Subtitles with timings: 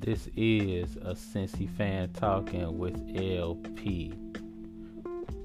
[0.00, 4.14] This is a Cincy fan talking with LP.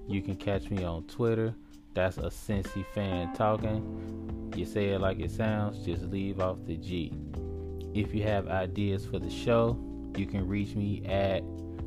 [0.08, 1.54] You can catch me on Twitter.
[1.94, 4.54] That's a Cincy fan talking.
[4.56, 7.12] You say it like it sounds, just leave off the G.
[7.94, 9.78] If you have ideas for the show,
[10.16, 11.44] you can reach me at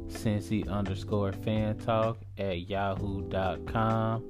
[0.08, 4.22] Cincy underscore fan talk at yahoo.com.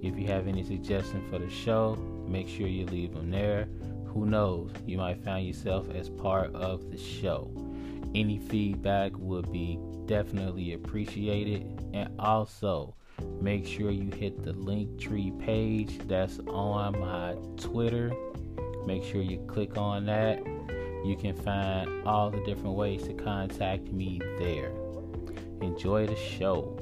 [0.00, 1.96] If you have any suggestions for the show,
[2.28, 3.66] make sure you leave them there.
[4.06, 7.50] Who knows, you might find yourself as part of the show.
[8.14, 11.80] Any feedback would be definitely appreciated.
[11.92, 12.94] And also,
[13.40, 18.12] make sure you hit the link tree page that's on my Twitter.
[18.86, 20.44] Make sure you click on that.
[21.04, 24.72] You can find all the different ways to contact me there.
[25.60, 26.76] Enjoy the show.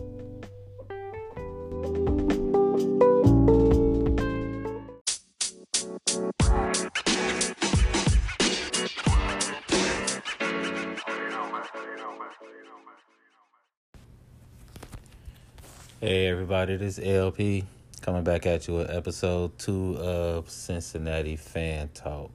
[16.01, 17.65] Hey everybody, this is LP
[18.03, 22.31] coming back at you with episode two of Cincinnati Fan Talk.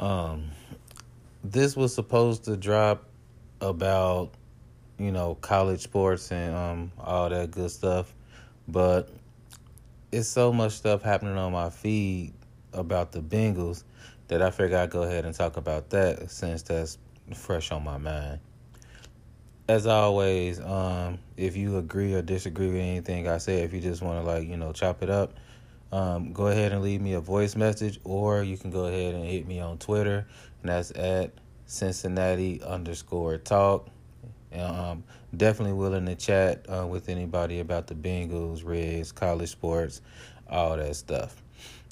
[0.00, 0.46] Um,
[1.44, 3.04] this was supposed to drop
[3.60, 4.30] about
[4.98, 8.14] you know college sports and um all that good stuff,
[8.68, 9.10] but
[10.10, 12.32] it's so much stuff happening on my feed
[12.72, 13.84] about the Bengals
[14.28, 16.96] that I figured I'd go ahead and talk about that since that's
[17.34, 18.40] fresh on my mind
[19.68, 24.02] as always, um, if you agree or disagree with anything I say, if you just
[24.02, 25.34] want to like you know chop it up,
[25.92, 29.24] um, go ahead and leave me a voice message, or you can go ahead and
[29.24, 30.26] hit me on Twitter,
[30.62, 31.32] and that's at
[31.66, 33.88] Cincinnati underscore talk.
[34.52, 35.04] And, um,
[35.36, 40.00] definitely willing to chat uh, with anybody about the Bengals, Reds, college sports,
[40.48, 41.42] all that stuff.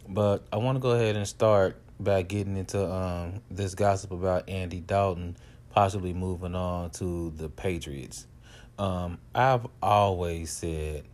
[0.09, 4.49] But I want to go ahead and start by getting into um, this gossip about
[4.49, 5.37] Andy Dalton
[5.73, 8.27] possibly moving on to the Patriots.
[8.79, 11.05] Um, I've always said,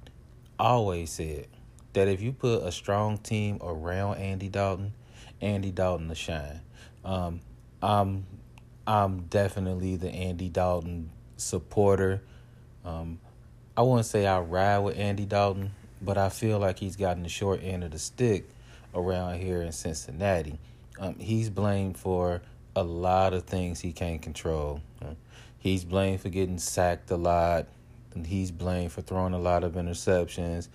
[0.59, 1.47] always said
[1.93, 4.93] that if you put a strong team around Andy Dalton,
[5.41, 6.61] Andy Dalton to shine.
[7.05, 7.41] Um,
[7.83, 8.27] I'm
[8.87, 12.23] I'm definitely the Andy Dalton supporter.
[12.85, 13.21] Um,
[13.77, 15.73] I wouldn't say I ride with Andy Dalton,
[16.03, 18.49] but I feel like he's gotten the short end of the stick
[18.95, 20.59] around here in Cincinnati.
[20.99, 22.43] Um, he's blamed for
[22.79, 24.81] a lot of things he can't control.
[25.59, 27.67] He's blamed for getting sacked a lot,
[28.25, 30.69] he's blamed for throwing a lot of interceptions,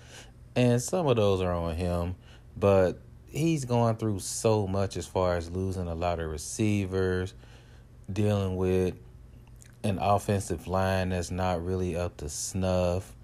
[0.54, 2.16] and some of those are on him.
[2.56, 7.34] But he's going through so much as far as losing a lot of receivers,
[8.12, 8.94] dealing with
[9.82, 13.14] an offensive line that's not really up to snuff.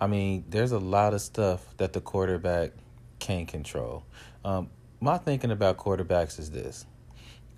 [0.00, 2.72] I mean, there's a lot of stuff that the quarterback
[3.18, 4.04] can't control.
[4.44, 4.68] Um,
[5.00, 6.86] my thinking about quarterbacks is this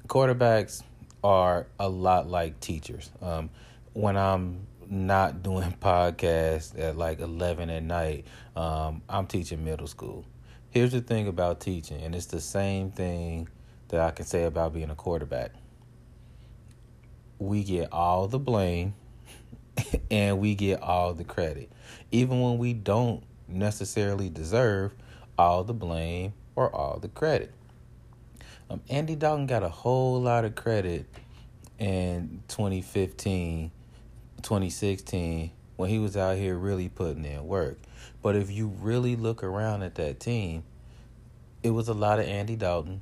[0.08, 0.82] quarterbacks
[1.22, 3.10] are a lot like teachers.
[3.20, 3.50] Um,
[3.92, 8.26] when I'm not doing podcasts at like 11 at night,
[8.56, 10.24] um, I'm teaching middle school.
[10.70, 13.48] Here's the thing about teaching, and it's the same thing
[13.88, 15.52] that I can say about being a quarterback.
[17.38, 18.94] We get all the blame
[20.10, 21.70] and we get all the credit,
[22.10, 24.94] even when we don't necessarily deserve
[25.38, 27.52] all the blame or all the credit.
[28.70, 31.06] Um, Andy Dalton got a whole lot of credit
[31.78, 33.70] in 2015,
[34.42, 37.78] 2016 when he was out here really putting in work.
[38.20, 40.64] But if you really look around at that team,
[41.62, 43.00] it was a lot of Andy Dalton,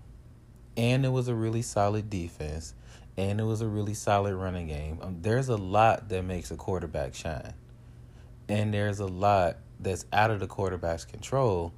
[0.76, 2.74] and it was a really solid defense,
[3.16, 4.98] and it was a really solid running game.
[5.02, 7.54] Um, there's a lot that makes a quarterback shine,
[8.48, 11.72] and there's a lot that's out of the quarterback's control.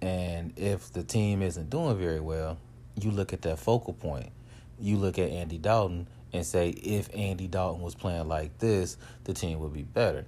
[0.00, 2.58] And if the team isn't doing very well,
[3.00, 4.30] you look at that focal point.
[4.78, 9.32] You look at Andy Dalton and say, if Andy Dalton was playing like this, the
[9.32, 10.26] team would be better.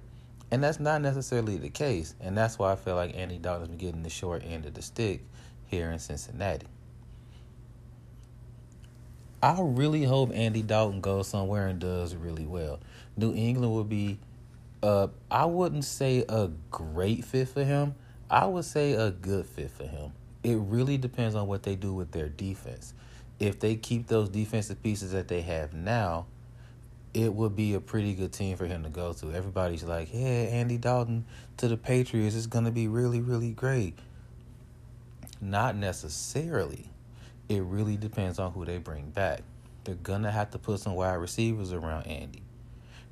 [0.51, 2.15] And that's not necessarily the case.
[2.19, 4.81] And that's why I feel like Andy Dalton's been getting the short end of the
[4.81, 5.21] stick
[5.67, 6.65] here in Cincinnati.
[9.41, 12.79] I really hope Andy Dalton goes somewhere and does really well.
[13.15, 14.19] New England would be,
[14.83, 17.95] uh, I wouldn't say a great fit for him.
[18.29, 20.11] I would say a good fit for him
[20.43, 22.93] it really depends on what they do with their defense.
[23.39, 26.25] If they keep those defensive pieces that they have now,
[27.13, 29.33] it would be a pretty good team for him to go to.
[29.33, 31.25] Everybody's like, yeah, Andy Dalton
[31.57, 33.97] to the Patriots is going to be really, really great.
[35.41, 36.89] Not necessarily.
[37.47, 39.41] It really depends on who they bring back.
[39.83, 42.43] They're going to have to put some wide receivers around Andy.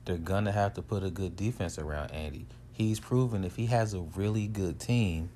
[0.05, 2.45] They're going to have to put a good defense around Andy.
[2.71, 5.29] He's proven if he has a really good team,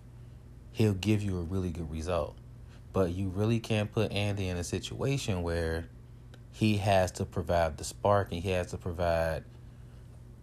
[0.71, 2.35] he'll give you a really good result.
[2.93, 5.87] But you really can't put Andy in a situation where
[6.51, 9.43] he has to provide the spark and he has to provide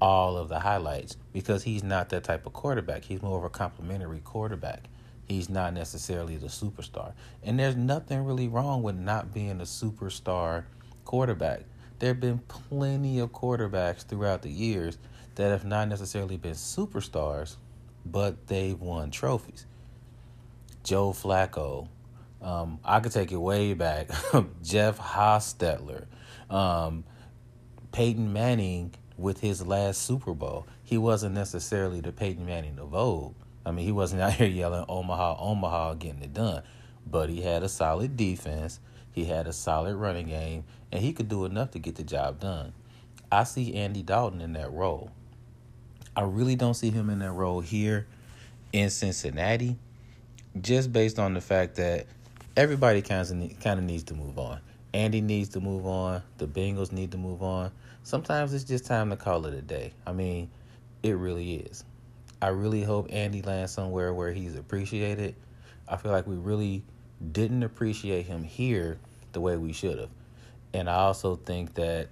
[0.00, 3.04] all of the highlights because he's not that type of quarterback.
[3.04, 4.88] He's more of a complementary quarterback.
[5.28, 7.12] He's not necessarily the superstar.
[7.42, 10.64] And there's nothing really wrong with not being a superstar
[11.04, 11.64] quarterback.
[11.98, 14.96] There have been plenty of quarterbacks throughout the years
[15.34, 17.56] that have not necessarily been superstars,
[18.06, 19.66] but they've won trophies.
[20.88, 21.86] Joe Flacco.
[22.40, 24.08] Um, I could take it way back.
[24.62, 26.06] Jeff Hostetler.
[26.48, 27.04] Um,
[27.92, 30.66] Peyton Manning with his last Super Bowl.
[30.82, 33.34] He wasn't necessarily the Peyton Manning of old.
[33.66, 36.62] I mean, he wasn't out here yelling Omaha, Omaha, getting it done.
[37.06, 38.80] But he had a solid defense.
[39.12, 42.40] He had a solid running game, and he could do enough to get the job
[42.40, 42.72] done.
[43.30, 45.10] I see Andy Dalton in that role.
[46.16, 48.06] I really don't see him in that role here
[48.72, 49.76] in Cincinnati,
[50.62, 52.06] just based on the fact that
[52.56, 54.60] everybody kind of kind of needs to move on.
[54.94, 56.22] Andy needs to move on.
[56.38, 57.70] The Bengals need to move on.
[58.02, 59.92] Sometimes it's just time to call it a day.
[60.06, 60.50] I mean,
[61.02, 61.84] it really is.
[62.40, 65.34] I really hope Andy lands somewhere where he's appreciated.
[65.88, 66.82] I feel like we really
[67.32, 68.98] didn't appreciate him here
[69.32, 70.10] the way we should have.
[70.72, 72.08] And I also think that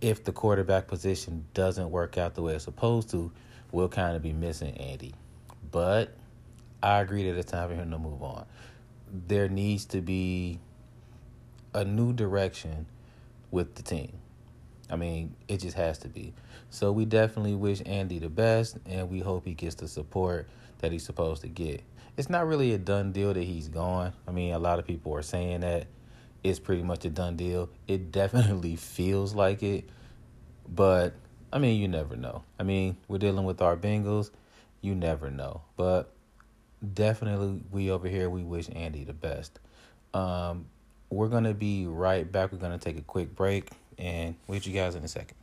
[0.00, 3.30] if the quarterback position doesn't work out the way it's supposed to,
[3.72, 5.14] we'll kind of be missing Andy.
[5.70, 6.16] But
[6.82, 8.46] I agree that it's time for him to move on.
[9.26, 10.60] There needs to be
[11.74, 12.86] a new direction
[13.50, 14.12] with the team.
[14.90, 16.32] I mean, it just has to be.
[16.70, 20.48] So we definitely wish Andy the best, and we hope he gets the support
[20.78, 21.82] that he's supposed to get.
[22.16, 24.12] It's not really a done deal that he's gone.
[24.26, 25.86] I mean, a lot of people are saying that
[26.42, 27.70] it's pretty much a done deal.
[27.86, 29.88] It definitely feels like it,
[30.68, 31.14] but
[31.52, 32.44] I mean, you never know.
[32.58, 34.30] I mean, we're dealing with our Bengals.
[34.80, 35.62] You never know.
[35.76, 36.12] But
[36.94, 39.58] definitely, we over here, we wish Andy the best.
[40.14, 40.66] Um,
[41.10, 42.52] we're to be right back.
[42.52, 45.36] We're to take a quick break and we'll wait you guys in a second.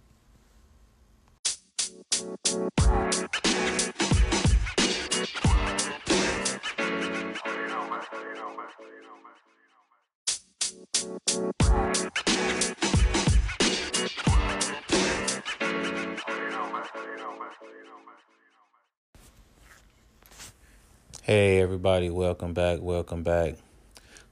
[21.26, 23.56] Hey everybody, welcome back, welcome back.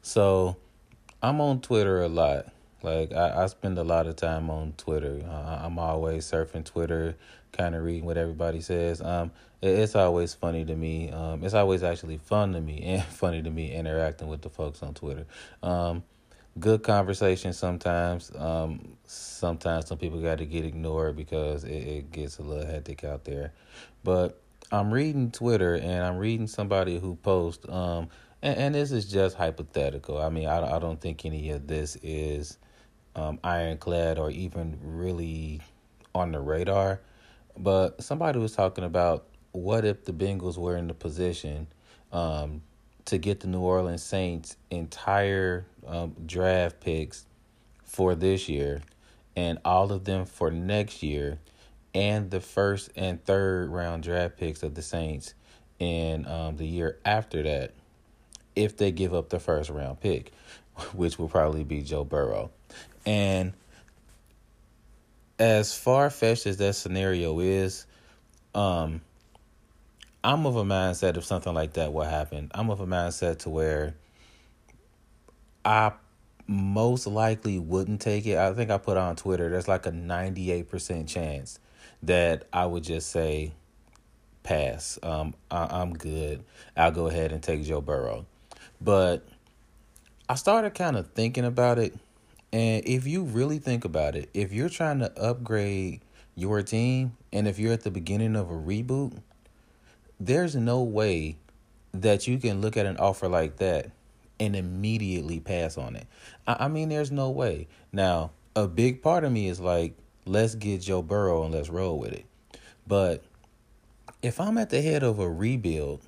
[0.03, 0.57] So,
[1.23, 2.53] I'm on Twitter a lot.
[2.83, 5.23] Like I, I spend a lot of time on Twitter.
[5.27, 7.15] Uh, I'm always surfing Twitter,
[7.51, 9.01] kind of reading what everybody says.
[9.01, 11.09] Um, it, it's always funny to me.
[11.09, 14.83] Um, it's always actually fun to me and funny to me interacting with the folks
[14.83, 15.25] on Twitter.
[15.63, 16.03] Um,
[16.59, 18.31] good conversation sometimes.
[18.35, 23.03] Um, sometimes some people got to get ignored because it, it gets a little hectic
[23.03, 23.51] out there.
[24.03, 24.42] But
[24.73, 27.63] I'm reading Twitter and I'm reading somebody who posts.
[27.69, 28.09] Um,
[28.41, 30.19] and, and this is just hypothetical.
[30.19, 32.57] I mean, I, I don't think any of this is
[33.15, 35.61] um, ironclad or even really
[36.15, 37.01] on the radar.
[37.55, 41.67] But somebody was talking about what if the Bengals were in the position
[42.11, 42.63] um,
[43.05, 47.27] to get the New Orleans Saints entire um, draft picks
[47.83, 48.81] for this year
[49.35, 51.37] and all of them for next year
[51.93, 55.33] and the first and third round draft picks of the Saints
[55.79, 57.73] in um, the year after that
[58.55, 60.31] if they give up the first round pick,
[60.93, 62.51] which will probably be Joe Burrow.
[63.05, 63.53] And
[65.39, 67.85] as far fetched as that scenario is,
[68.55, 69.01] um,
[70.23, 72.49] I'm of a mindset if something like that will happen.
[72.53, 73.95] I'm of a mindset to where
[75.65, 75.91] I
[76.47, 78.37] most likely wouldn't take it.
[78.37, 81.59] I think I put on Twitter there's like a 98% chance
[82.03, 83.53] that I would just say
[84.43, 84.99] pass.
[85.03, 86.43] Um, I, I'm good.
[86.77, 88.25] I'll go ahead and take Joe Burrow.
[88.79, 89.25] But
[90.29, 91.95] I started kind of thinking about it
[92.53, 96.01] and if you really think about it, if you're trying to upgrade
[96.35, 99.19] your team and if you're at the beginning of a reboot,
[100.19, 101.37] there's no way
[101.93, 103.89] that you can look at an offer like that
[104.39, 106.05] and immediately pass on it.
[106.45, 107.67] I, I mean, there's no way.
[107.91, 111.99] Now, a big part of me is like, let's get Joe Burrow and let's roll
[111.99, 112.25] with it.
[112.87, 113.23] But
[114.21, 116.01] if I'm at the head of a rebuild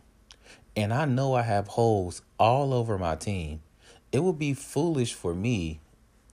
[0.75, 3.61] and I know I have holes all over my team,
[4.11, 5.79] it would be foolish for me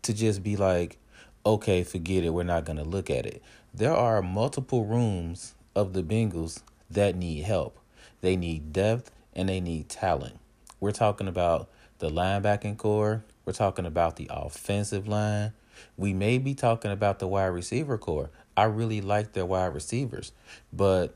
[0.03, 0.99] to just be like,
[1.45, 3.43] okay, forget it, we're not going to look at it.
[3.75, 7.79] There are multiple rooms of the Bengals that need help.
[8.21, 10.39] They need depth and they need talent.
[10.79, 15.53] We're talking about the linebacking core, we're talking about the offensive line.
[15.97, 18.31] We may be talking about the wide receiver core.
[18.57, 20.33] I really like their wide receivers,
[20.73, 21.15] but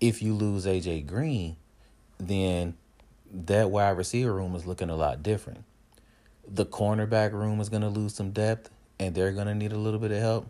[0.00, 1.56] if you lose AJ Green,
[2.18, 2.76] then
[3.32, 5.64] that wide receiver room is looking a lot different
[6.48, 9.78] the cornerback room is going to lose some depth and they're going to need a
[9.78, 10.48] little bit of help.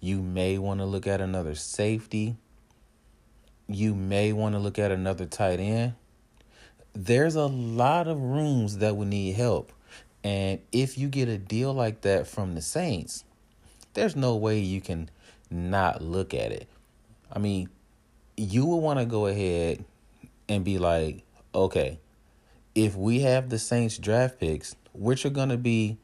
[0.00, 2.36] You may want to look at another safety.
[3.66, 5.94] You may want to look at another tight end.
[6.92, 9.72] There's a lot of rooms that would need help.
[10.26, 13.22] And if you get a deal like that from the Saints,
[13.94, 15.08] there's no way you can
[15.52, 16.66] not look at it.
[17.32, 17.68] I mean,
[18.36, 19.84] you would want to go ahead
[20.48, 21.22] and be like,
[21.54, 22.00] okay,
[22.74, 25.96] if we have the Saints draft picks, which are going to be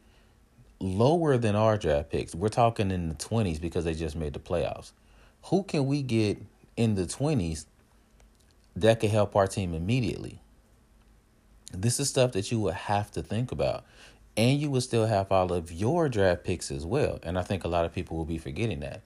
[0.78, 4.38] lower than our draft picks, we're talking in the 20s because they just made the
[4.38, 4.92] playoffs.
[5.46, 6.40] Who can we get
[6.76, 7.66] in the 20s
[8.76, 10.38] that could help our team immediately?
[11.72, 13.84] This is stuff that you would have to think about.
[14.36, 17.18] And you will still have all of your draft picks as well.
[17.22, 19.02] And I think a lot of people will be forgetting that.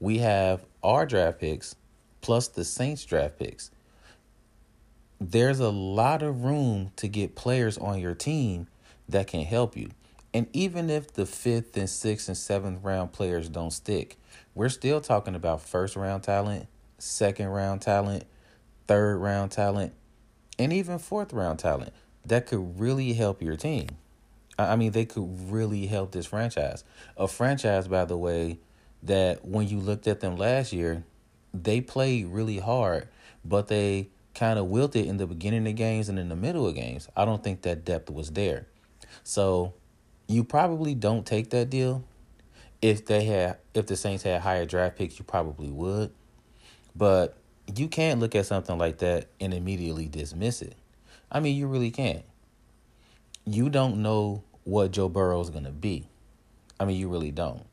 [0.00, 1.76] We have our draft picks
[2.20, 3.70] plus the Saints draft picks
[5.30, 8.66] there's a lot of room to get players on your team
[9.08, 9.90] that can help you.
[10.34, 14.16] And even if the fifth and sixth and seventh round players don't stick,
[14.54, 16.66] we're still talking about first round talent,
[16.98, 18.24] second round talent,
[18.88, 19.92] third round talent,
[20.58, 21.92] and even fourth round talent
[22.26, 23.88] that could really help your team.
[24.70, 26.84] I mean, they could really help this franchise.
[27.16, 28.58] A franchise, by the way,
[29.02, 31.04] that when you looked at them last year,
[31.54, 33.08] they played really hard,
[33.44, 36.74] but they kind of wilted in the beginning of games and in the middle of
[36.74, 37.08] games.
[37.16, 38.66] I don't think that depth was there.
[39.24, 39.74] So
[40.26, 42.04] you probably don't take that deal.
[42.80, 46.10] If they had if the Saints had higher draft picks, you probably would.
[46.96, 47.36] But
[47.74, 50.74] you can't look at something like that and immediately dismiss it.
[51.30, 52.24] I mean, you really can't.
[53.44, 56.08] You don't know what Joe Burrow is going to be.
[56.78, 57.64] I mean, you really don't.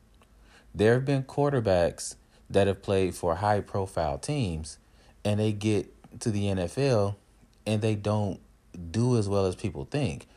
[0.73, 2.15] There have been quarterbacks
[2.49, 4.77] that have played for high profile teams
[5.23, 5.91] and they get
[6.21, 7.15] to the NFL
[7.65, 8.39] and they don't
[8.91, 10.27] do as well as people think.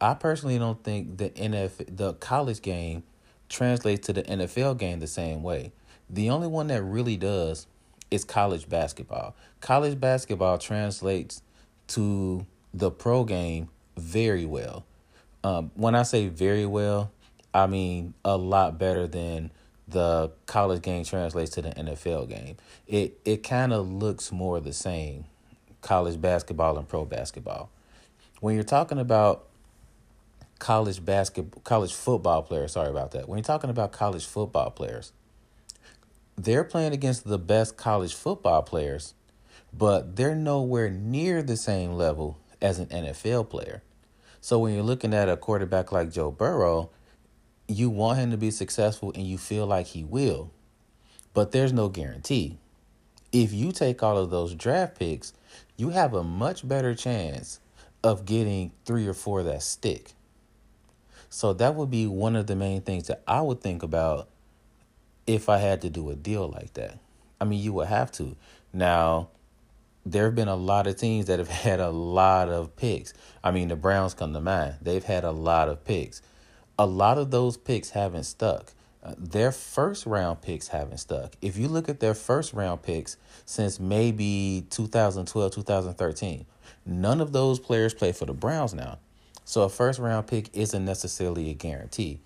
[0.00, 3.02] I personally don't think the NFL the college game
[3.48, 5.72] translates to the NFL game the same way.
[6.08, 7.66] The only one that really does
[8.10, 9.34] is college basketball.
[9.60, 11.42] College basketball translates
[11.88, 14.84] to the pro game very well.
[15.44, 17.12] Um, when I say very well,
[17.54, 19.50] I mean a lot better than
[19.86, 22.56] the college game translates to the NFL game.
[22.86, 25.24] It it kind of looks more the same,
[25.80, 27.70] college basketball and pro basketball.
[28.40, 29.46] When you're talking about
[30.58, 33.28] college basketball, college football players, sorry about that.
[33.28, 35.12] When you're talking about college football players,
[36.36, 39.14] they're playing against the best college football players,
[39.72, 43.82] but they're nowhere near the same level as an NFL player.
[44.48, 46.88] So when you're looking at a quarterback like Joe Burrow,
[47.66, 50.50] you want him to be successful and you feel like he will,
[51.34, 52.56] but there's no guarantee.
[53.30, 55.34] If you take all of those draft picks,
[55.76, 57.60] you have a much better chance
[58.02, 60.12] of getting three or four that stick.
[61.28, 64.30] So that would be one of the main things that I would think about
[65.26, 66.98] if I had to do a deal like that.
[67.38, 68.34] I mean, you would have to.
[68.72, 69.28] Now,
[70.10, 73.14] there have been a lot of teams that have had a lot of picks.
[73.42, 74.76] I mean, the Browns come to mind.
[74.82, 76.22] They've had a lot of picks
[76.78, 78.72] a lot of those picks haven't stuck.
[79.02, 81.34] Uh, their first round picks haven't stuck.
[81.42, 86.46] If you look at their first round picks since maybe 2012, 2013,
[86.86, 88.98] none of those players play for the Browns now.
[89.44, 92.20] So a first round pick isn't necessarily a guarantee.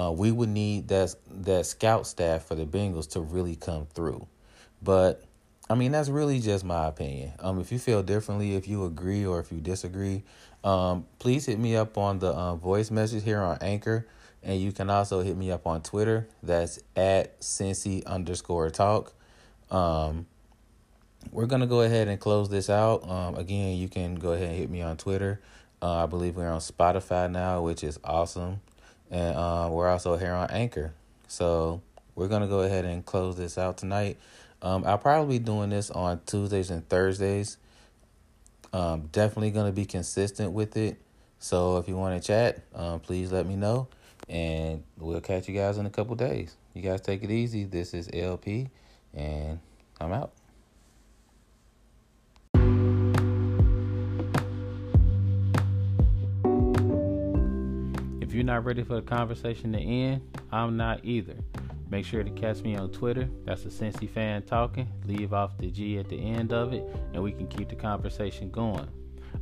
[0.00, 4.26] Uh, we would need that that scout staff for the Bengals to really come through.
[4.82, 5.22] But
[5.70, 7.32] I mean, that's really just my opinion.
[7.38, 10.24] Um, if you feel differently, if you agree or if you disagree,
[10.64, 14.08] um, please hit me up on the uh, voice message here on Anchor,
[14.42, 16.26] and you can also hit me up on Twitter.
[16.42, 19.12] That's at Cincy underscore talk.
[19.70, 20.26] Um,
[21.30, 23.08] we're gonna go ahead and close this out.
[23.08, 25.40] Um, again, you can go ahead and hit me on Twitter.
[25.80, 28.60] Uh, I believe we're on Spotify now, which is awesome,
[29.08, 30.94] and uh, we're also here on Anchor.
[31.28, 31.80] So
[32.16, 34.18] we're gonna go ahead and close this out tonight.
[34.62, 37.56] Um, I'll probably be doing this on Tuesdays and Thursdays.
[38.72, 41.00] Um, definitely going to be consistent with it.
[41.38, 43.88] So if you want to chat, um, please let me know.
[44.28, 46.54] And we'll catch you guys in a couple days.
[46.74, 47.64] You guys take it easy.
[47.64, 48.68] This is LP,
[49.12, 49.58] and
[50.00, 50.32] I'm out.
[58.20, 61.34] If you're not ready for the conversation to end, I'm not either.
[61.90, 63.28] Make sure to catch me on Twitter.
[63.44, 64.88] That's a Cincy fan talking.
[65.06, 68.50] Leave off the G at the end of it, and we can keep the conversation
[68.50, 68.88] going.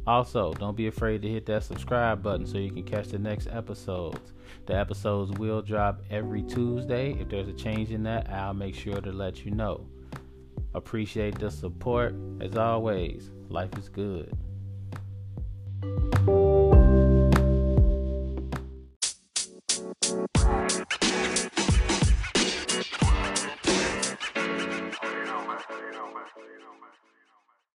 [0.07, 3.49] Also, don't be afraid to hit that subscribe button so you can catch the next
[3.49, 4.33] episodes.
[4.67, 7.12] The episodes will drop every Tuesday.
[7.12, 9.87] If there's a change in that, I'll make sure to let you know.
[10.75, 12.14] Appreciate the support.
[12.40, 14.37] As always, life is good.